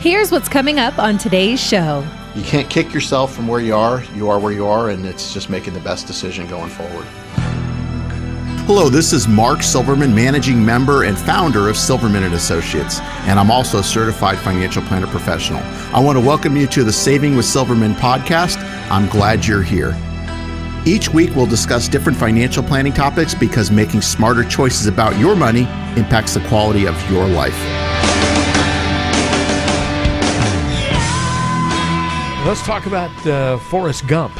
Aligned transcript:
Here's 0.00 0.32
what's 0.32 0.48
coming 0.48 0.78
up 0.78 0.98
on 0.98 1.18
today's 1.18 1.60
show. 1.60 2.02
You 2.34 2.42
can't 2.42 2.70
kick 2.70 2.94
yourself 2.94 3.34
from 3.34 3.46
where 3.46 3.60
you 3.60 3.74
are. 3.74 4.02
You 4.14 4.30
are 4.30 4.38
where 4.38 4.50
you 4.50 4.66
are, 4.66 4.88
and 4.88 5.04
it's 5.04 5.34
just 5.34 5.50
making 5.50 5.74
the 5.74 5.80
best 5.80 6.06
decision 6.06 6.46
going 6.46 6.70
forward. 6.70 7.04
Hello, 8.64 8.88
this 8.88 9.12
is 9.12 9.28
Mark 9.28 9.62
Silverman, 9.62 10.14
managing 10.14 10.64
member 10.64 11.04
and 11.04 11.18
founder 11.18 11.68
of 11.68 11.76
Silverman 11.76 12.22
and 12.22 12.32
Associates, 12.32 12.98
and 13.26 13.38
I'm 13.38 13.50
also 13.50 13.80
a 13.80 13.84
certified 13.84 14.38
financial 14.38 14.80
planner 14.84 15.06
professional. 15.06 15.60
I 15.94 16.00
want 16.00 16.16
to 16.18 16.24
welcome 16.24 16.56
you 16.56 16.66
to 16.68 16.82
the 16.82 16.92
Saving 16.94 17.36
with 17.36 17.44
Silverman 17.44 17.92
podcast. 17.92 18.56
I'm 18.90 19.06
glad 19.10 19.44
you're 19.44 19.62
here. 19.62 19.94
Each 20.86 21.10
week, 21.10 21.36
we'll 21.36 21.44
discuss 21.44 21.88
different 21.88 22.16
financial 22.16 22.62
planning 22.62 22.94
topics 22.94 23.34
because 23.34 23.70
making 23.70 24.00
smarter 24.00 24.44
choices 24.44 24.86
about 24.86 25.18
your 25.18 25.36
money 25.36 25.64
impacts 25.98 26.32
the 26.32 26.40
quality 26.48 26.86
of 26.86 27.10
your 27.10 27.26
life. 27.26 27.89
Let's 32.46 32.62
talk 32.62 32.86
about 32.86 33.26
uh, 33.26 33.58
Forrest 33.58 34.06
Gump. 34.08 34.32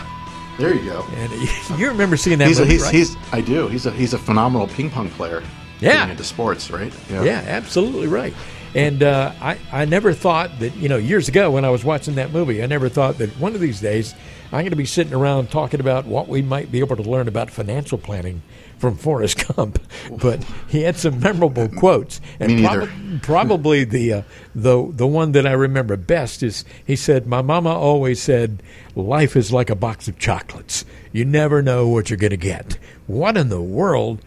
There 0.59 0.74
you 0.74 0.84
go. 0.90 1.04
And 1.16 1.30
you 1.78 1.86
remember 1.88 2.16
seeing 2.16 2.38
that 2.38 2.48
he's 2.48 2.59
movie, 2.59 2.70
a, 2.70 2.73
he's, 2.73 2.82
right? 2.82 2.95
he's 2.95 3.16
I 3.32 3.40
do. 3.42 3.68
He's 3.68 3.84
a 3.86 3.90
he's 3.90 4.14
a 4.14 4.18
phenomenal 4.18 4.68
ping 4.68 4.90
pong 4.90 5.10
player. 5.10 5.42
Yeah. 5.80 5.92
Getting 5.92 6.10
into 6.12 6.24
sports, 6.24 6.70
right? 6.70 6.92
yeah, 7.10 7.45
absolutely 7.46 8.09
right. 8.09 8.34
And 8.74 9.02
uh, 9.02 9.33
I, 9.41 9.59
I 9.73 9.84
never 9.84 10.12
thought 10.12 10.60
that, 10.60 10.77
you 10.77 10.88
know, 10.88 10.97
years 10.97 11.29
ago 11.29 11.51
when 11.51 11.65
I 11.65 11.70
was 11.70 11.84
watching 11.84 12.15
that 12.15 12.33
movie, 12.33 12.62
I 12.62 12.66
never 12.66 12.88
thought 12.88 13.19
that 13.19 13.30
one 13.41 13.55
of 13.55 13.60
these 13.60 13.80
days 13.80 14.15
I'm 14.46 14.60
going 14.60 14.70
to 14.70 14.77
be 14.77 14.84
sitting 14.87 15.12
around 15.15 15.51
talking 15.51 15.80
about 15.80 16.06
what 16.06 16.29
we 16.29 16.41
might 16.43 16.70
be 16.70 16.79
able 16.79 16.96
to 16.96 17.02
learn 17.02 17.27
about 17.27 17.51
financial 17.51 17.98
planning 17.98 18.43
from 18.79 18.96
Forrest 18.96 19.45
Gump. 19.56 19.80
But 20.23 20.45
he 20.69 20.83
had 20.83 20.96
some 20.96 21.19
memorable 21.19 21.69
quotes. 21.79 22.20
And 22.38 22.55
Me 22.56 22.62
neither. 22.62 22.87
prob- 22.87 23.23
probably 23.23 23.83
the, 23.84 24.12
uh, 24.12 24.23
the, 24.55 24.88
the 24.93 25.07
one 25.07 25.32
that 25.32 25.46
I 25.48 25.52
remember 25.52 25.96
best 25.96 26.43
is 26.45 26.65
he 26.87 26.95
said, 26.95 27.27
My 27.27 27.43
mama 27.43 27.71
always 27.71 28.23
said, 28.23 28.63
life 28.95 29.35
is 29.37 29.52
like 29.52 29.71
a 29.71 29.74
box 29.76 30.07
of 30.07 30.18
chocolates. 30.18 30.85
You 31.13 31.24
never 31.24 31.60
know 31.60 31.88
what 31.88 32.09
you're 32.09 32.16
going 32.16 32.30
to 32.30 32.37
get. 32.37 32.79
What 33.09 33.37
in 33.37 33.48
the 33.48 33.60
world? 33.60 34.21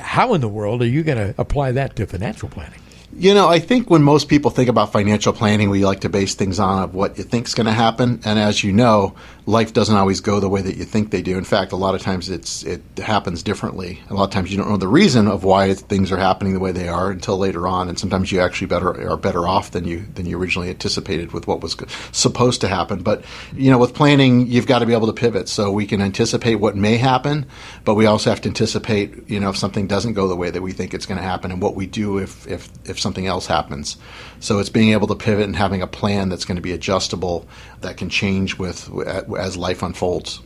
How 0.00 0.32
in 0.32 0.40
the 0.40 0.48
world 0.48 0.80
are 0.82 0.86
you 0.86 1.02
going 1.02 1.18
to 1.18 1.34
apply 1.38 1.72
that 1.72 1.96
to 1.96 2.06
financial 2.06 2.48
planning? 2.48 2.80
You 3.16 3.34
know, 3.34 3.48
I 3.48 3.58
think 3.58 3.90
when 3.90 4.04
most 4.04 4.28
people 4.28 4.52
think 4.52 4.68
about 4.68 4.92
financial 4.92 5.32
planning, 5.32 5.68
we 5.68 5.84
like 5.84 6.00
to 6.00 6.08
base 6.08 6.34
things 6.34 6.60
on 6.60 6.84
of 6.84 6.94
what 6.94 7.18
you 7.18 7.24
think's 7.24 7.54
going 7.54 7.66
to 7.66 7.72
happen. 7.72 8.20
And 8.24 8.38
as 8.38 8.62
you 8.62 8.72
know, 8.72 9.16
life 9.46 9.72
doesn't 9.72 9.96
always 9.96 10.20
go 10.20 10.38
the 10.38 10.48
way 10.48 10.62
that 10.62 10.76
you 10.76 10.84
think 10.84 11.10
they 11.10 11.20
do. 11.20 11.36
In 11.36 11.44
fact, 11.44 11.72
a 11.72 11.76
lot 11.76 11.96
of 11.96 12.02
times 12.02 12.30
it's 12.30 12.62
it 12.62 12.82
happens 12.98 13.42
differently. 13.42 14.00
A 14.10 14.14
lot 14.14 14.24
of 14.24 14.30
times 14.30 14.52
you 14.52 14.56
don't 14.56 14.68
know 14.68 14.76
the 14.76 14.86
reason 14.86 15.26
of 15.26 15.42
why 15.42 15.74
things 15.74 16.12
are 16.12 16.16
happening 16.16 16.52
the 16.52 16.60
way 16.60 16.70
they 16.70 16.88
are 16.88 17.10
until 17.10 17.36
later 17.36 17.66
on. 17.66 17.88
And 17.88 17.98
sometimes 17.98 18.30
you 18.30 18.40
actually 18.40 18.68
better 18.68 19.10
are 19.10 19.16
better 19.16 19.46
off 19.46 19.72
than 19.72 19.86
you 19.86 20.06
than 20.14 20.26
you 20.26 20.38
originally 20.38 20.70
anticipated 20.70 21.32
with 21.32 21.48
what 21.48 21.62
was 21.62 21.76
supposed 22.12 22.60
to 22.60 22.68
happen. 22.68 23.02
But 23.02 23.24
you 23.52 23.72
know, 23.72 23.78
with 23.78 23.92
planning, 23.92 24.46
you've 24.46 24.68
got 24.68 24.78
to 24.78 24.86
be 24.86 24.92
able 24.94 25.08
to 25.08 25.12
pivot. 25.12 25.48
So 25.48 25.72
we 25.72 25.84
can 25.84 26.00
anticipate 26.00 26.56
what 26.56 26.76
may 26.76 26.96
happen, 26.96 27.46
but 27.84 27.96
we 27.96 28.06
also 28.06 28.30
have 28.30 28.40
to 28.42 28.48
anticipate, 28.48 29.28
you 29.28 29.40
know, 29.40 29.50
if 29.50 29.56
something 29.56 29.88
doesn't 29.88 30.12
go 30.12 30.28
the 30.28 30.36
way 30.36 30.50
that 30.50 30.62
we 30.62 30.70
think 30.70 30.94
it's 30.94 31.06
going 31.06 31.18
to 31.18 31.26
happen, 31.26 31.50
and 31.50 31.60
what 31.60 31.74
we 31.74 31.86
do 31.86 32.18
if 32.18 32.46
if 32.46 32.68
if 32.84 33.00
something 33.00 33.09
else 33.18 33.46
happens. 33.46 33.96
So 34.40 34.58
it's 34.58 34.70
being 34.70 34.92
able 34.92 35.06
to 35.08 35.14
pivot 35.14 35.44
and 35.44 35.56
having 35.56 35.82
a 35.82 35.86
plan 35.86 36.28
that's 36.28 36.44
going 36.44 36.56
to 36.56 36.62
be 36.62 36.72
adjustable 36.72 37.46
that 37.80 37.96
can 37.96 38.08
change 38.08 38.58
with 38.58 38.90
as 39.38 39.56
life 39.56 39.82
unfolds. 39.82 40.40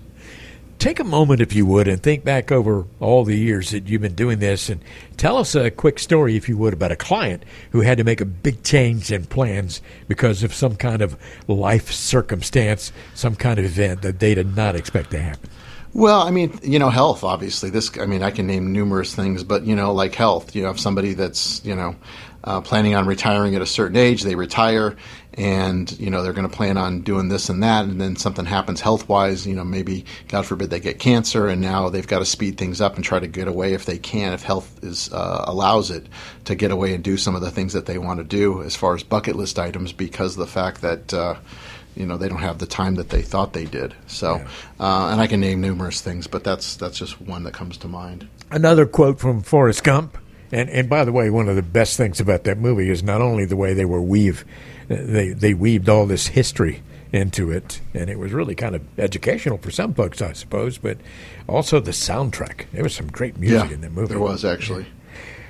Take 0.78 0.98
a 0.98 1.04
moment, 1.04 1.40
if 1.40 1.54
you 1.54 1.64
would, 1.66 1.88
and 1.88 2.02
think 2.02 2.24
back 2.24 2.50
over 2.50 2.84
all 3.00 3.24
the 3.24 3.38
years 3.38 3.70
that 3.70 3.88
you've 3.88 4.02
been 4.02 4.14
doing 4.14 4.40
this 4.40 4.68
and 4.68 4.82
tell 5.16 5.38
us 5.38 5.54
a 5.54 5.70
quick 5.70 5.98
story, 5.98 6.36
if 6.36 6.48
you 6.48 6.58
would, 6.58 6.74
about 6.74 6.92
a 6.92 6.96
client 6.96 7.44
who 7.70 7.80
had 7.80 7.98
to 7.98 8.04
make 8.04 8.20
a 8.20 8.26
big 8.26 8.62
change 8.64 9.10
in 9.12 9.24
plans 9.24 9.80
because 10.08 10.42
of 10.42 10.52
some 10.52 10.76
kind 10.76 11.00
of 11.00 11.16
life 11.46 11.90
circumstance, 11.90 12.92
some 13.14 13.36
kind 13.36 13.58
of 13.58 13.64
event 13.64 14.02
that 14.02 14.18
they 14.18 14.34
did 14.34 14.56
not 14.56 14.74
expect 14.74 15.12
to 15.12 15.20
happen. 15.20 15.48
Well, 15.94 16.22
I 16.22 16.32
mean, 16.32 16.58
you 16.64 16.80
know, 16.80 16.90
health, 16.90 17.22
obviously. 17.22 17.70
This, 17.70 17.96
I 18.00 18.06
mean, 18.06 18.24
I 18.24 18.32
can 18.32 18.48
name 18.48 18.72
numerous 18.72 19.14
things, 19.14 19.44
but, 19.44 19.64
you 19.64 19.76
know, 19.76 19.92
like 19.92 20.16
health, 20.16 20.56
you 20.56 20.64
have 20.64 20.80
somebody 20.80 21.14
that's, 21.14 21.64
you 21.64 21.76
know, 21.76 21.94
uh, 22.42 22.60
planning 22.60 22.96
on 22.96 23.06
retiring 23.06 23.54
at 23.54 23.62
a 23.62 23.66
certain 23.66 23.96
age, 23.96 24.22
they 24.22 24.34
retire, 24.34 24.96
and, 25.34 25.90
you 26.00 26.10
know, 26.10 26.24
they're 26.24 26.32
going 26.32 26.48
to 26.48 26.54
plan 26.54 26.76
on 26.76 27.02
doing 27.02 27.28
this 27.28 27.48
and 27.48 27.62
that, 27.62 27.84
and 27.84 28.00
then 28.00 28.16
something 28.16 28.44
happens 28.44 28.80
health 28.80 29.08
wise, 29.08 29.46
you 29.46 29.54
know, 29.54 29.62
maybe, 29.64 30.04
God 30.26 30.44
forbid, 30.44 30.68
they 30.68 30.80
get 30.80 30.98
cancer, 30.98 31.46
and 31.46 31.60
now 31.60 31.88
they've 31.88 32.06
got 32.06 32.18
to 32.18 32.24
speed 32.26 32.58
things 32.58 32.80
up 32.80 32.96
and 32.96 33.04
try 33.04 33.20
to 33.20 33.28
get 33.28 33.46
away 33.46 33.72
if 33.72 33.86
they 33.86 33.96
can, 33.96 34.32
if 34.32 34.42
health 34.42 34.82
is 34.82 35.12
uh, 35.12 35.44
allows 35.46 35.92
it, 35.92 36.06
to 36.46 36.56
get 36.56 36.72
away 36.72 36.92
and 36.92 37.04
do 37.04 37.16
some 37.16 37.36
of 37.36 37.40
the 37.40 37.52
things 37.52 37.72
that 37.72 37.86
they 37.86 37.98
want 37.98 38.18
to 38.18 38.24
do 38.24 38.62
as 38.62 38.74
far 38.74 38.94
as 38.96 39.04
bucket 39.04 39.36
list 39.36 39.60
items 39.60 39.92
because 39.92 40.34
the 40.34 40.46
fact 40.46 40.82
that, 40.82 41.14
uh, 41.14 41.36
you 41.96 42.06
know 42.06 42.16
they 42.16 42.28
don't 42.28 42.38
have 42.38 42.58
the 42.58 42.66
time 42.66 42.96
that 42.96 43.10
they 43.10 43.22
thought 43.22 43.52
they 43.52 43.64
did. 43.64 43.94
So, 44.06 44.44
uh, 44.80 45.08
and 45.10 45.20
I 45.20 45.26
can 45.26 45.40
name 45.40 45.60
numerous 45.60 46.00
things, 46.00 46.26
but 46.26 46.44
that's 46.44 46.76
that's 46.76 46.98
just 46.98 47.20
one 47.20 47.44
that 47.44 47.54
comes 47.54 47.76
to 47.78 47.88
mind. 47.88 48.28
Another 48.50 48.86
quote 48.86 49.18
from 49.18 49.42
Forrest 49.42 49.84
Gump. 49.84 50.18
And, 50.52 50.70
and 50.70 50.88
by 50.88 51.04
the 51.04 51.10
way, 51.10 51.30
one 51.30 51.48
of 51.48 51.56
the 51.56 51.62
best 51.62 51.96
things 51.96 52.20
about 52.20 52.44
that 52.44 52.58
movie 52.58 52.88
is 52.88 53.02
not 53.02 53.20
only 53.20 53.44
the 53.44 53.56
way 53.56 53.74
they 53.74 53.84
were 53.84 54.00
weave, 54.00 54.44
they 54.88 55.30
they 55.30 55.54
weaved 55.54 55.88
all 55.88 56.06
this 56.06 56.28
history 56.28 56.82
into 57.12 57.50
it, 57.50 57.80
and 57.92 58.10
it 58.10 58.18
was 58.18 58.32
really 58.32 58.54
kind 58.54 58.74
of 58.74 58.82
educational 58.98 59.58
for 59.58 59.70
some 59.70 59.94
folks, 59.94 60.20
I 60.20 60.32
suppose. 60.32 60.78
But 60.78 60.98
also 61.48 61.80
the 61.80 61.92
soundtrack. 61.92 62.66
There 62.72 62.82
was 62.82 62.94
some 62.94 63.08
great 63.08 63.36
music 63.38 63.70
yeah, 63.70 63.74
in 63.74 63.80
that 63.80 63.92
movie. 63.92 64.08
there 64.08 64.20
was 64.20 64.44
actually. 64.44 64.86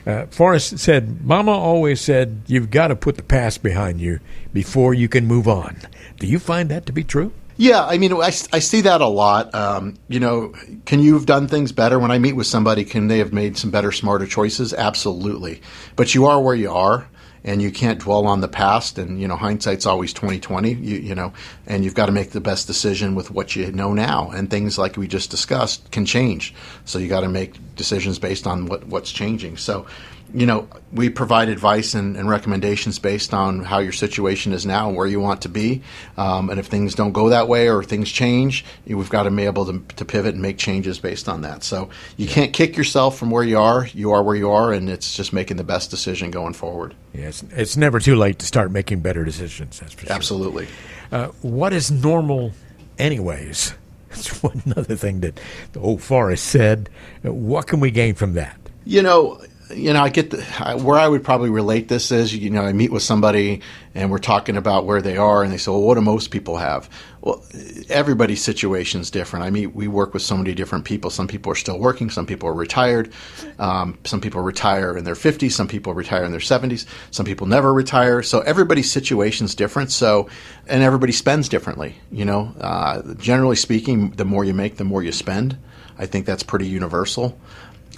Uh, 0.07 0.27
Forrest 0.27 0.79
said, 0.79 1.25
"Mama 1.25 1.53
always 1.53 2.01
said 2.01 2.43
you've 2.47 2.71
got 2.71 2.89
to 2.89 2.97
put 2.97 3.17
the 3.17 3.23
past 3.23 3.63
behind 3.63 4.01
you 4.01 4.21
before 4.53 4.95
you 4.95 5.09
can 5.09 5.27
move 5.27 5.49
on." 5.49 5.77
Do 6.19 6.27
you 6.27 6.39
find 6.39 6.69
that 6.71 6.87
to 6.87 6.93
be 6.93 7.05
true? 7.05 7.33
Yeah, 7.57 7.85
I 7.85 7.99
mean, 7.99 8.13
I, 8.13 8.33
I 8.53 8.59
see 8.59 8.81
that 8.81 9.01
a 9.01 9.07
lot. 9.07 9.55
Um, 9.55 9.95
you 10.09 10.19
know, 10.19 10.53
can 10.87 11.01
you 11.01 11.15
have 11.15 11.25
done 11.25 11.47
things 11.47 11.71
better? 11.71 11.99
When 12.01 12.11
I 12.11 12.19
meet 12.19 12.33
with 12.33 12.49
somebody, 12.49 12.85
can 12.85 13.07
they 13.07 13.19
have 13.19 13.33
made 13.33 13.57
some 13.57 13.71
better, 13.71 13.93
smarter 13.93 14.27
choices? 14.27 14.75
Absolutely. 14.75 15.63
But 15.95 16.15
you 16.15 16.27
are 16.27 16.41
where 16.41 16.57
you 16.57 16.73
are, 16.73 17.09
and 17.45 17.61
you 17.61 17.71
can't 17.71 18.01
dwell 18.01 18.27
on 18.27 18.41
the 18.41 18.49
past. 18.49 18.99
And 18.99 19.21
you 19.21 19.29
know, 19.29 19.37
hindsight's 19.37 19.87
always 19.87 20.13
twenty 20.13 20.41
twenty. 20.41 20.73
You, 20.73 20.97
you 20.97 21.15
know, 21.15 21.33
and 21.67 21.85
you've 21.85 21.95
got 21.95 22.07
to 22.07 22.13
make 22.13 22.31
the 22.31 22.41
best 22.41 22.67
decision 22.67 23.15
with 23.15 23.31
what 23.31 23.55
you 23.55 23.71
know 23.73 23.93
now. 23.93 24.31
And 24.31 24.51
things 24.51 24.79
like 24.79 24.97
we 24.97 25.07
just 25.07 25.31
discussed 25.31 25.91
can 25.91 26.07
change. 26.07 26.55
So 26.85 26.99
you 26.99 27.09
got 27.09 27.21
to 27.21 27.29
make 27.29 27.77
decisions 27.77 28.19
based 28.19 28.47
on 28.47 28.67
what 28.67 28.87
what's 28.87 29.13
changing. 29.13 29.59
So 29.59 29.87
you 30.35 30.47
know, 30.47 30.69
we 30.93 31.09
provide 31.09 31.49
advice 31.49 31.95
and, 31.95 32.17
and, 32.17 32.29
recommendations 32.29 32.99
based 32.99 33.33
on 33.33 33.63
how 33.63 33.79
your 33.79 33.93
situation 33.93 34.53
is 34.53 34.67
now 34.67 34.89
and 34.89 34.97
where 34.97 35.07
you 35.07 35.21
want 35.21 35.43
to 35.43 35.49
be. 35.49 35.81
Um, 36.17 36.51
and 36.51 36.59
if 36.59 36.67
things 36.67 36.97
don't 36.97 37.13
go 37.13 37.29
that 37.29 37.47
way 37.47 37.71
or 37.71 37.85
things 37.85 38.11
change, 38.11 38.65
we've 38.85 39.09
got 39.09 39.23
to 39.23 39.31
be 39.31 39.45
able 39.45 39.65
to, 39.67 39.81
to 39.95 40.05
pivot 40.05 40.35
and 40.35 40.43
make 40.43 40.59
changes 40.59 40.99
based 40.99 41.29
on 41.29 41.43
that. 41.43 41.63
So 41.63 41.89
you 42.17 42.27
can't 42.27 42.53
kick 42.53 42.77
yourself 42.77 43.17
from 43.17 43.31
where 43.31 43.45
you 43.45 43.59
are. 43.59 43.87
You 43.87 44.11
are 44.11 44.25
where 44.25 44.35
you 44.35 44.51
are, 44.51 44.73
and 44.73 44.91
it's 44.91 45.15
just 45.15 45.33
making 45.33 45.57
the 45.57 45.65
best 45.65 45.91
decision 45.91 46.33
going 46.33 46.55
forward. 46.55 46.95
Yeah, 47.13 47.29
it's, 47.29 47.45
it's 47.53 47.77
never 47.77 48.01
too 48.01 48.17
late 48.17 48.41
to 48.41 48.47
start 48.47 48.73
making 48.73 49.01
better 49.01 49.25
decisions. 49.25 49.79
That's 49.79 49.95
for 49.95 50.07
sure. 50.07 50.13
Absolutely. 50.13 50.67
Uh, 51.13 51.29
what 51.43 51.73
is 51.73 51.93
normal, 51.93 52.53
anyways? 52.99 53.73
That's 54.09 54.43
one 54.43 54.63
another 54.67 54.97
thing 54.97 55.21
that 55.21 55.39
the 55.73 55.81
old 55.81 56.03
Forrest 56.03 56.45
said. 56.45 56.89
What 57.23 57.69
can 57.69 57.79
we 57.79 57.93
gain 57.93 58.15
from 58.15 58.35
that? 58.35 58.59
You 58.85 59.01
know, 59.01 59.41
you 59.73 59.93
know, 59.93 60.03
I 60.03 60.11
get 60.11 60.31
the, 60.31 60.45
I, 60.61 60.75
where 60.75 60.99
I 60.99 61.09
would 61.09 61.25
probably 61.25 61.51
relate 61.51 61.89
this 61.89 62.11
is, 62.11 62.35
you 62.35 62.51
know, 62.51 62.63
I 62.63 62.73
meet 62.73 62.93
with 62.93 63.03
somebody 63.03 63.63
and 63.95 64.11
we're 64.11 64.19
talking 64.19 64.57
about 64.57 64.85
where 64.85 65.01
they 65.01 65.17
are, 65.17 65.43
and 65.43 65.53
they 65.53 65.57
say, 65.57 65.71
"Well, 65.71 65.83
what 65.83 65.95
do 65.95 66.01
most 66.01 66.31
people 66.31 66.57
have?" 66.57 66.91
Well, 67.21 67.45
everybody's 67.89 68.43
situation 68.43 69.01
is 69.01 69.11
different. 69.11 69.47
I 69.47 69.51
mean, 69.51 69.73
we 69.73 69.87
work 69.87 70.13
with 70.13 70.23
so 70.23 70.37
many 70.37 70.53
different 70.53 70.85
people. 70.85 71.11
Some 71.11 71.29
people 71.29 71.53
are 71.53 71.57
still 71.57 71.79
working. 71.79 72.11
Some 72.11 72.27
people 72.27 72.49
are 72.49 72.55
retired. 72.55 73.13
Um, 73.59 73.97
some 74.05 74.21
people 74.21 74.43
retire 74.43 74.97
in 74.97 75.05
their 75.05 75.15
50s. 75.15 75.53
Some 75.53 75.69
people 75.69 75.95
retire 75.95 76.25
in 76.25 76.33
their 76.33 76.41
70s. 76.41 76.87
Some 77.13 77.25
people 77.25 77.47
never 77.47 77.73
retire. 77.73 78.23
So 78.23 78.41
everybody's 78.41 78.91
situation 78.91 79.47
is 79.47 79.55
different. 79.55 79.93
So, 79.93 80.29
and 80.67 80.83
everybody 80.83 81.13
spends 81.13 81.49
differently. 81.49 81.95
You 82.11 82.25
know, 82.25 82.53
uh, 82.61 83.15
generally 83.15 83.57
speaking, 83.57 84.11
the 84.11 84.25
more 84.25 84.45
you 84.45 84.55
make, 84.55 84.77
the 84.77 84.85
more 84.85 85.03
you 85.03 85.13
spend. 85.13 85.57
I 85.97 86.07
think 86.07 86.27
that's 86.27 86.43
pretty 86.43 86.67
universal. 86.67 87.39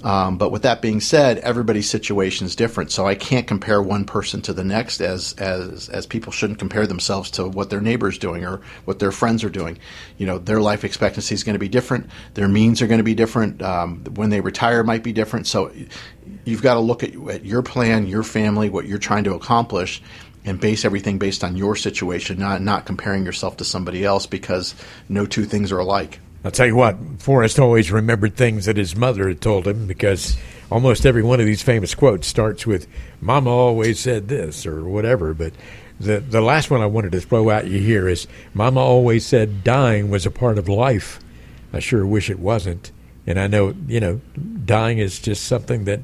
Um, 0.03 0.37
but 0.37 0.51
with 0.51 0.63
that 0.63 0.83
being 0.83 1.01
said, 1.01 1.39
everybody's 1.39 1.89
situation 1.89 2.47
is 2.47 2.55
different, 2.55 2.91
so 2.91 3.07
I 3.07 3.15
can't 3.15 3.47
compare 3.47 3.81
one 3.81 4.05
person 4.05 4.43
to 4.43 4.53
the 4.53 4.65
next. 4.65 5.01
As 5.01 5.33
as 5.35 5.89
as 5.89 6.07
people 6.07 6.33
shouldn't 6.33 6.59
compare 6.59 6.87
themselves 6.87 7.31
to 7.33 7.49
what 7.49 7.71
their 7.71 7.81
neighbor's 7.81 8.19
doing 8.19 8.45
or 8.45 8.61
what 8.85 8.99
their 8.99 9.13
friends 9.13 9.43
are 9.43 9.51
doing. 9.51 9.79
You 10.19 10.27
know, 10.27 10.39
their 10.39 10.61
life 10.61 10.85
expectancy 10.85 11.35
is 11.35 11.45
going 11.45 11.55
to 11.55 11.61
be 11.61 11.69
different. 11.69 12.11
Their 12.35 12.49
means 12.49 12.83
are 12.83 12.87
going 12.87 12.99
to 12.99 13.05
be 13.05 13.15
different. 13.15 13.63
Um, 13.63 14.05
when 14.15 14.31
they 14.31 14.41
retire 14.41 14.85
might 14.85 15.03
be 15.03 15.13
different. 15.13 15.47
So 15.47 15.73
you've 16.45 16.63
got 16.63 16.75
to 16.75 16.81
look 16.81 17.03
at, 17.03 17.15
at 17.29 17.45
your 17.45 17.63
plan, 17.63 18.07
your 18.07 18.23
family, 18.23 18.69
what 18.69 18.87
you're 18.87 18.99
trying 18.99 19.25
to 19.25 19.35
accomplish, 19.35 20.03
and 20.45 20.61
base 20.61 20.85
everything 20.85 21.19
based 21.19 21.43
on 21.43 21.57
your 21.57 21.75
situation, 21.75 22.39
not 22.39 22.61
not 22.61 22.85
comparing 22.85 23.25
yourself 23.25 23.57
to 23.59 23.65
somebody 23.65 24.05
else 24.05 24.27
because 24.27 24.75
no 25.09 25.27
two 25.27 25.45
things 25.45 25.73
are 25.73 25.79
alike. 25.79 26.21
I'll 26.47 26.53
tell 26.53 26.67
you 26.69 26.77
what, 26.77 26.97
Forrest 27.19 27.59
always 27.59 27.91
remembered 27.91 28.37
things 28.37 28.67
that 28.67 28.77
his 28.77 28.95
mother 28.95 29.27
had 29.27 29.41
told 29.41 29.67
him 29.67 29.89
because 29.89 30.37
almost 30.71 31.05
every 31.05 31.25
one 31.25 31.41
of 31.41 31.47
these 31.47 31.61
famous 31.61 31.93
quotes 31.93 32.29
starts 32.29 32.65
with 32.65 32.87
"Mama 33.21 33.51
always 33.51 33.99
said 33.99 34.29
this" 34.29 34.65
or 34.65 34.85
whatever. 34.85 35.35
But 35.35 35.55
the 35.99 36.21
the 36.21 36.41
last 36.41 36.71
one 36.71 36.81
I 36.81 36.87
wanted 36.87 37.11
to 37.13 37.21
throw 37.21 37.51
at 37.51 37.67
you 37.67 37.81
here 37.81 38.07
is 38.09 38.29
"Mama 38.55 38.79
always 38.79 39.27
said 39.27 39.65
dying 39.65 40.09
was 40.09 40.25
a 40.25 40.31
part 40.31 40.57
of 40.57 40.69
life." 40.69 41.19
I 41.73 41.81
sure 41.81 42.07
wish 42.07 42.31
it 42.31 42.39
wasn't. 42.39 42.93
And 43.27 43.41
I 43.41 43.49
know, 43.49 43.75
you 43.89 43.99
know, 43.99 44.21
dying 44.65 44.99
is 44.99 45.19
just 45.19 45.47
something 45.47 45.83
that 45.87 46.03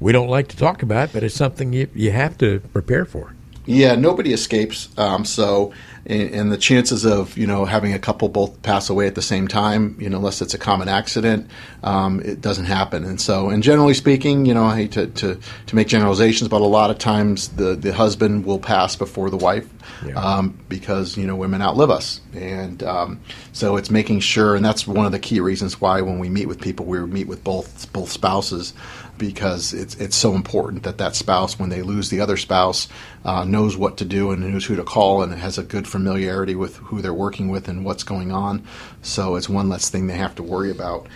we 0.00 0.10
don't 0.10 0.28
like 0.28 0.48
to 0.48 0.56
talk 0.56 0.82
about, 0.82 1.12
but 1.12 1.22
it's 1.22 1.36
something 1.36 1.72
you, 1.72 1.88
you 1.94 2.10
have 2.10 2.36
to 2.38 2.58
prepare 2.72 3.04
for. 3.04 3.32
Yeah, 3.66 3.94
nobody 3.94 4.32
escapes. 4.32 4.88
Um, 4.98 5.24
so, 5.24 5.72
and, 6.06 6.34
and, 6.34 6.52
the 6.52 6.58
chances 6.58 7.06
of 7.06 7.36
you 7.38 7.46
know 7.46 7.64
having 7.64 7.94
a 7.94 7.98
couple 7.98 8.28
both 8.28 8.60
pass 8.62 8.90
away 8.90 9.06
at 9.06 9.14
the 9.14 9.22
same 9.22 9.48
time, 9.48 9.96
you 9.98 10.10
know, 10.10 10.18
unless 10.18 10.42
it's 10.42 10.52
a 10.52 10.58
common 10.58 10.88
accident, 10.88 11.50
um, 11.82 12.20
it 12.20 12.42
doesn't 12.42 12.66
happen. 12.66 13.04
And 13.04 13.18
so, 13.18 13.48
and 13.48 13.62
generally 13.62 13.94
speaking, 13.94 14.44
you 14.44 14.52
know, 14.52 14.64
I 14.64 14.76
hate 14.76 14.92
to, 14.92 15.06
to, 15.06 15.40
to 15.66 15.76
make 15.76 15.88
generalizations, 15.88 16.48
but 16.48 16.60
a 16.60 16.66
lot 16.66 16.90
of 16.90 16.98
times 16.98 17.48
the 17.48 17.74
the 17.74 17.94
husband 17.94 18.44
will 18.44 18.58
pass 18.58 18.96
before 18.96 19.30
the 19.30 19.38
wife 19.38 19.66
yeah. 20.06 20.14
um, 20.14 20.58
because 20.68 21.16
you 21.16 21.26
know 21.26 21.36
women 21.36 21.62
outlive 21.62 21.90
us, 21.90 22.20
and 22.34 22.82
um, 22.82 23.20
so 23.52 23.76
it's 23.76 23.90
making 23.90 24.20
sure, 24.20 24.56
and 24.56 24.64
that's 24.64 24.86
one 24.86 25.06
of 25.06 25.12
the 25.12 25.18
key 25.18 25.40
reasons 25.40 25.80
why 25.80 26.00
when 26.00 26.18
we 26.18 26.28
meet 26.28 26.46
with 26.46 26.60
people, 26.60 26.86
we 26.86 26.98
meet 27.00 27.28
with 27.28 27.42
both 27.42 27.90
both 27.92 28.10
spouses 28.10 28.74
because 29.18 29.72
it's 29.72 29.94
it's 29.96 30.16
so 30.16 30.34
important 30.34 30.82
that 30.84 30.98
that 30.98 31.14
spouse, 31.16 31.58
when 31.58 31.70
they 31.70 31.82
lose 31.82 32.10
the 32.10 32.20
other 32.20 32.36
spouse, 32.36 32.88
uh, 33.24 33.44
knows 33.44 33.76
what 33.76 33.96
to 33.98 34.04
do 34.04 34.30
and 34.30 34.42
knows 34.42 34.64
who 34.64 34.76
to 34.76 34.84
call 34.84 35.22
and 35.22 35.32
has 35.34 35.58
a 35.58 35.62
good 35.62 35.86
familiarity 35.86 36.54
with 36.54 36.76
who 36.76 37.00
they're 37.00 37.14
working 37.14 37.48
with 37.48 37.68
and 37.68 37.84
what's 37.84 38.02
going 38.02 38.32
on. 38.32 38.64
So 39.02 39.36
it's 39.36 39.48
one 39.48 39.68
less 39.68 39.90
thing 39.90 40.06
they 40.06 40.16
have 40.16 40.34
to 40.36 40.42
worry 40.42 40.70
about. 40.70 41.06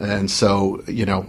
And 0.00 0.30
so 0.30 0.82
you 0.86 1.06
know, 1.06 1.28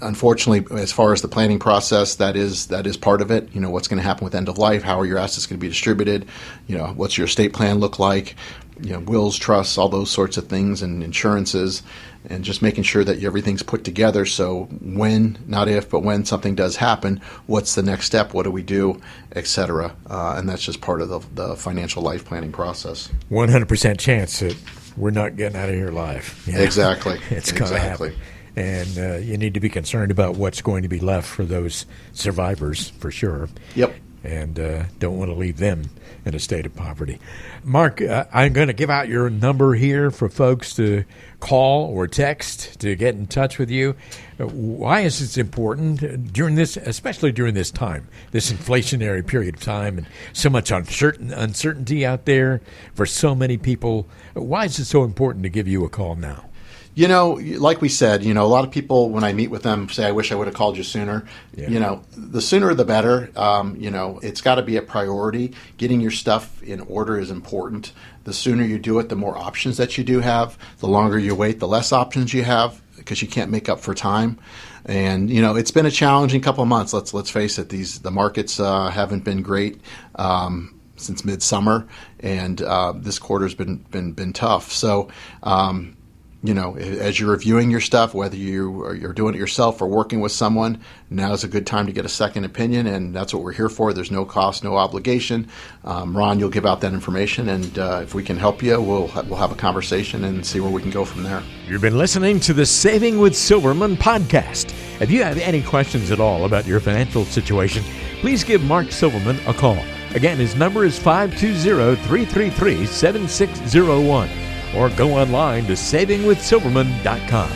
unfortunately, 0.00 0.64
as 0.80 0.92
far 0.92 1.12
as 1.12 1.22
the 1.22 1.28
planning 1.28 1.58
process, 1.58 2.16
that 2.16 2.36
is 2.36 2.66
that 2.68 2.86
is 2.86 2.96
part 2.96 3.20
of 3.20 3.30
it. 3.30 3.48
You 3.54 3.60
know, 3.60 3.70
what's 3.70 3.88
going 3.88 3.98
to 3.98 4.06
happen 4.06 4.24
with 4.24 4.34
end 4.34 4.48
of 4.48 4.58
life? 4.58 4.82
How 4.82 5.00
are 5.00 5.06
your 5.06 5.18
assets 5.18 5.46
going 5.46 5.58
to 5.58 5.60
be 5.60 5.68
distributed? 5.68 6.26
You 6.66 6.78
know, 6.78 6.86
what's 6.88 7.18
your 7.18 7.26
estate 7.26 7.52
plan 7.52 7.78
look 7.78 7.98
like? 7.98 8.36
You 8.80 8.94
know, 8.94 9.00
wills, 9.00 9.38
trusts, 9.38 9.78
all 9.78 9.88
those 9.88 10.10
sorts 10.10 10.36
of 10.36 10.48
things, 10.48 10.82
and 10.82 11.02
insurances, 11.02 11.82
and 12.28 12.44
just 12.44 12.62
making 12.62 12.84
sure 12.84 13.04
that 13.04 13.22
everything's 13.22 13.62
put 13.62 13.84
together. 13.84 14.26
So 14.26 14.64
when, 14.80 15.38
not 15.46 15.68
if, 15.68 15.88
but 15.90 16.00
when 16.00 16.24
something 16.24 16.54
does 16.54 16.76
happen, 16.76 17.20
what's 17.46 17.74
the 17.74 17.82
next 17.82 18.06
step? 18.06 18.34
What 18.34 18.44
do 18.44 18.50
we 18.50 18.62
do, 18.62 19.00
etc. 19.34 19.94
Uh, 20.08 20.34
and 20.36 20.48
that's 20.48 20.64
just 20.64 20.80
part 20.80 21.00
of 21.00 21.08
the, 21.08 21.20
the 21.34 21.56
financial 21.56 22.02
life 22.02 22.24
planning 22.24 22.52
process. 22.52 23.10
One 23.28 23.48
hundred 23.48 23.68
percent 23.68 24.00
chance 24.00 24.40
that 24.40 24.56
we're 24.96 25.10
not 25.10 25.36
getting 25.36 25.58
out 25.58 25.68
of 25.68 25.74
here 25.74 25.90
alive. 25.90 26.42
You 26.46 26.54
know? 26.54 26.60
Exactly. 26.60 27.18
it's 27.30 27.52
going 27.52 27.70
to 27.70 27.76
exactly. 27.76 28.10
happen 28.10 28.22
and 28.56 28.98
uh, 28.98 29.16
you 29.16 29.36
need 29.36 29.54
to 29.54 29.60
be 29.60 29.68
concerned 29.68 30.10
about 30.10 30.36
what's 30.36 30.62
going 30.62 30.82
to 30.82 30.88
be 30.88 31.00
left 31.00 31.28
for 31.28 31.44
those 31.44 31.86
survivors 32.12 32.90
for 32.90 33.10
sure. 33.10 33.48
Yep. 33.74 33.94
And 34.24 34.58
uh, 34.58 34.84
don't 34.98 35.18
want 35.18 35.30
to 35.30 35.34
leave 35.34 35.58
them 35.58 35.90
in 36.24 36.34
a 36.34 36.38
state 36.38 36.64
of 36.64 36.74
poverty. 36.74 37.18
Mark, 37.62 38.00
uh, 38.00 38.24
I'm 38.32 38.54
going 38.54 38.68
to 38.68 38.72
give 38.72 38.88
out 38.88 39.08
your 39.08 39.28
number 39.28 39.74
here 39.74 40.10
for 40.10 40.30
folks 40.30 40.74
to 40.76 41.04
call 41.40 41.94
or 41.94 42.08
text 42.08 42.80
to 42.80 42.96
get 42.96 43.14
in 43.14 43.26
touch 43.26 43.58
with 43.58 43.70
you. 43.70 43.94
Uh, 44.40 44.46
why 44.46 45.00
is 45.00 45.20
this 45.20 45.36
important 45.36 46.32
during 46.32 46.54
this, 46.54 46.78
especially 46.78 47.32
during 47.32 47.52
this 47.52 47.70
time, 47.70 48.08
this 48.30 48.50
inflationary 48.50 49.26
period 49.26 49.56
of 49.56 49.60
time, 49.60 49.98
and 49.98 50.06
so 50.32 50.48
much 50.48 50.70
uncertain 50.70 51.30
uncertainty 51.32 52.06
out 52.06 52.24
there 52.24 52.62
for 52.94 53.04
so 53.04 53.34
many 53.34 53.58
people? 53.58 54.08
Why 54.32 54.64
is 54.64 54.78
it 54.78 54.86
so 54.86 55.04
important 55.04 55.42
to 55.42 55.50
give 55.50 55.68
you 55.68 55.84
a 55.84 55.90
call 55.90 56.16
now? 56.16 56.46
You 56.96 57.08
know, 57.08 57.40
like 57.58 57.80
we 57.80 57.88
said, 57.88 58.22
you 58.22 58.34
know, 58.34 58.44
a 58.44 58.46
lot 58.46 58.64
of 58.64 58.70
people 58.70 59.10
when 59.10 59.24
I 59.24 59.32
meet 59.32 59.50
with 59.50 59.62
them 59.62 59.88
say, 59.88 60.06
"I 60.06 60.12
wish 60.12 60.30
I 60.30 60.36
would 60.36 60.46
have 60.46 60.54
called 60.54 60.76
you 60.76 60.84
sooner." 60.84 61.24
Yeah. 61.56 61.68
You 61.68 61.80
know, 61.80 62.02
the 62.16 62.40
sooner 62.40 62.72
the 62.72 62.84
better. 62.84 63.30
Um, 63.34 63.74
you 63.76 63.90
know, 63.90 64.20
it's 64.22 64.40
got 64.40 64.56
to 64.56 64.62
be 64.62 64.76
a 64.76 64.82
priority. 64.82 65.54
Getting 65.76 66.00
your 66.00 66.12
stuff 66.12 66.62
in 66.62 66.80
order 66.80 67.18
is 67.18 67.30
important. 67.30 67.92
The 68.22 68.32
sooner 68.32 68.62
you 68.62 68.78
do 68.78 69.00
it, 69.00 69.08
the 69.08 69.16
more 69.16 69.36
options 69.36 69.76
that 69.78 69.98
you 69.98 70.04
do 70.04 70.20
have. 70.20 70.56
The 70.78 70.86
longer 70.86 71.18
you 71.18 71.34
wait, 71.34 71.58
the 71.58 71.68
less 71.68 71.92
options 71.92 72.32
you 72.32 72.44
have 72.44 72.80
because 72.96 73.20
you 73.20 73.28
can't 73.28 73.50
make 73.50 73.68
up 73.68 73.80
for 73.80 73.92
time. 73.94 74.38
And 74.86 75.30
you 75.30 75.42
know, 75.42 75.56
it's 75.56 75.70
been 75.70 75.86
a 75.86 75.90
challenging 75.90 76.40
couple 76.42 76.62
of 76.62 76.68
months. 76.68 76.92
Let's 76.92 77.12
let's 77.12 77.30
face 77.30 77.58
it; 77.58 77.70
these 77.70 78.00
the 78.00 78.10
markets 78.10 78.60
uh, 78.60 78.90
haven't 78.90 79.24
been 79.24 79.42
great. 79.42 79.80
Um, 80.14 80.78
since 80.96 81.24
midsummer, 81.24 81.86
and 82.20 82.62
uh, 82.62 82.92
this 82.96 83.18
quarter's 83.18 83.54
been 83.54 83.78
been 83.90 84.12
been 84.12 84.32
tough. 84.32 84.70
So, 84.70 85.08
um, 85.42 85.96
you 86.44 86.52
know, 86.52 86.76
as 86.76 87.18
you're 87.18 87.30
reviewing 87.30 87.70
your 87.70 87.80
stuff, 87.80 88.12
whether 88.12 88.36
you 88.36 88.84
are, 88.84 88.94
you're 88.94 89.14
doing 89.14 89.34
it 89.34 89.38
yourself 89.38 89.80
or 89.80 89.86
working 89.86 90.20
with 90.20 90.30
someone, 90.30 90.78
now 91.08 91.32
is 91.32 91.42
a 91.42 91.48
good 91.48 91.66
time 91.66 91.86
to 91.86 91.92
get 91.92 92.04
a 92.04 92.08
second 92.08 92.44
opinion, 92.44 92.86
and 92.86 93.16
that's 93.16 93.32
what 93.32 93.42
we're 93.42 93.54
here 93.54 93.70
for. 93.70 93.94
There's 93.94 94.10
no 94.10 94.26
cost, 94.26 94.62
no 94.62 94.76
obligation. 94.76 95.48
Um, 95.84 96.14
Ron, 96.14 96.38
you'll 96.38 96.50
give 96.50 96.66
out 96.66 96.82
that 96.82 96.92
information, 96.92 97.48
and 97.48 97.78
uh, 97.78 98.00
if 98.02 98.14
we 98.14 98.22
can 98.22 98.36
help 98.36 98.62
you, 98.62 98.78
we'll 98.78 99.10
we'll 99.26 99.36
have 99.36 99.52
a 99.52 99.56
conversation 99.56 100.22
and 100.24 100.44
see 100.44 100.60
where 100.60 100.70
we 100.70 100.82
can 100.82 100.90
go 100.90 101.06
from 101.06 101.22
there. 101.22 101.42
You've 101.66 101.80
been 101.80 101.96
listening 101.96 102.40
to 102.40 102.52
the 102.52 102.66
Saving 102.66 103.20
with 103.20 103.34
Silverman 103.34 103.96
podcast. 103.96 104.74
If 105.00 105.10
you 105.10 105.22
have 105.22 105.38
any 105.38 105.62
questions 105.62 106.10
at 106.10 106.20
all 106.20 106.44
about 106.44 106.66
your 106.66 106.78
financial 106.78 107.24
situation, 107.24 107.82
please 108.20 108.44
give 108.44 108.62
Mark 108.62 108.92
Silverman 108.92 109.40
a 109.46 109.54
call. 109.54 109.78
Again, 110.14 110.36
his 110.36 110.54
number 110.56 110.84
is 110.84 110.98
520 110.98 111.96
333 112.06 112.84
7601 112.84 114.43
or 114.76 114.90
go 114.90 115.12
online 115.12 115.64
to 115.66 115.72
savingwithsilverman.com. 115.72 117.50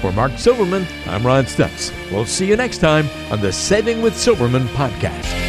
For 0.00 0.12
Mark 0.12 0.32
Silverman, 0.38 0.86
I'm 1.06 1.26
Ron 1.26 1.44
Stutz. 1.44 1.92
We'll 2.12 2.26
see 2.26 2.46
you 2.46 2.56
next 2.56 2.78
time 2.78 3.08
on 3.30 3.40
the 3.40 3.52
Saving 3.52 4.02
with 4.02 4.16
Silverman 4.16 4.66
podcast. 4.68 5.46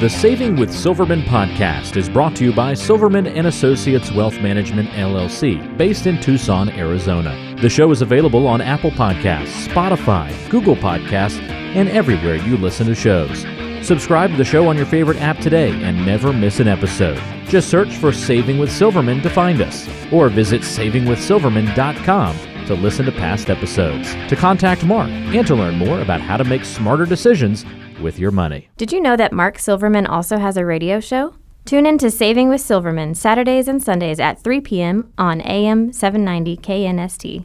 The 0.00 0.10
Saving 0.10 0.56
with 0.56 0.74
Silverman 0.74 1.22
podcast 1.22 1.96
is 1.96 2.10
brought 2.10 2.36
to 2.36 2.44
you 2.44 2.52
by 2.52 2.74
Silverman 2.74 3.26
and 3.26 3.46
Associates 3.46 4.12
Wealth 4.12 4.38
Management 4.40 4.90
LLC, 4.90 5.74
based 5.78 6.06
in 6.06 6.20
Tucson, 6.20 6.68
Arizona. 6.68 7.56
The 7.62 7.70
show 7.70 7.90
is 7.90 8.02
available 8.02 8.46
on 8.46 8.60
Apple 8.60 8.90
Podcasts, 8.90 9.66
Spotify, 9.66 10.50
Google 10.50 10.76
Podcasts, 10.76 11.40
and 11.40 11.88
everywhere 11.88 12.36
you 12.36 12.58
listen 12.58 12.86
to 12.88 12.94
shows. 12.94 13.46
Subscribe 13.86 14.32
to 14.32 14.36
the 14.36 14.44
show 14.44 14.66
on 14.66 14.76
your 14.76 14.84
favorite 14.84 15.20
app 15.22 15.38
today 15.38 15.70
and 15.70 16.04
never 16.04 16.32
miss 16.32 16.58
an 16.58 16.66
episode. 16.66 17.22
Just 17.46 17.70
search 17.70 17.94
for 17.98 18.10
Saving 18.10 18.58
with 18.58 18.72
Silverman 18.72 19.22
to 19.22 19.30
find 19.30 19.60
us, 19.60 19.88
or 20.12 20.28
visit 20.28 20.62
savingwithsilverman.com 20.62 22.36
to 22.66 22.74
listen 22.74 23.06
to 23.06 23.12
past 23.12 23.48
episodes, 23.48 24.12
to 24.28 24.34
contact 24.34 24.84
Mark, 24.84 25.08
and 25.08 25.46
to 25.46 25.54
learn 25.54 25.76
more 25.76 26.00
about 26.00 26.20
how 26.20 26.36
to 26.36 26.42
make 26.42 26.64
smarter 26.64 27.06
decisions 27.06 27.64
with 28.02 28.18
your 28.18 28.32
money. 28.32 28.68
Did 28.76 28.90
you 28.90 29.00
know 29.00 29.16
that 29.16 29.32
Mark 29.32 29.56
Silverman 29.56 30.06
also 30.06 30.38
has 30.38 30.56
a 30.56 30.66
radio 30.66 30.98
show? 30.98 31.36
Tune 31.64 31.86
in 31.86 31.96
to 31.98 32.10
Saving 32.10 32.48
with 32.48 32.60
Silverman 32.60 33.14
Saturdays 33.14 33.68
and 33.68 33.80
Sundays 33.80 34.18
at 34.18 34.42
3 34.42 34.62
p.m. 34.62 35.12
on 35.16 35.40
AM 35.42 35.92
790 35.92 36.56
KNST. 36.56 37.44